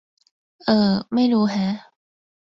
[0.65, 1.67] เอ่อ ไม่รู้แฮะ